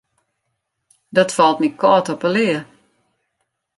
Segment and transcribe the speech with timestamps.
[1.15, 2.59] Dat falt my kâld op 'e lea.